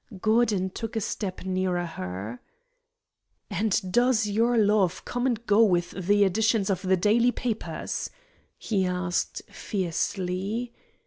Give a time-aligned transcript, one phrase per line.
[0.19, 2.39] Gordon took a step nearer her.
[3.51, 8.09] "And does your love come and go with the editions of the daily papers?"
[8.57, 10.73] he asked, fiercely.